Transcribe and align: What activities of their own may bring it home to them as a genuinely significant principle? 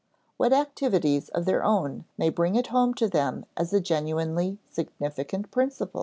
What 0.37 0.51
activities 0.51 1.29
of 1.29 1.45
their 1.45 1.63
own 1.63 2.05
may 2.17 2.29
bring 2.31 2.55
it 2.55 2.65
home 2.73 2.95
to 2.95 3.07
them 3.07 3.45
as 3.55 3.71
a 3.71 3.79
genuinely 3.79 4.57
significant 4.71 5.51
principle? 5.51 5.99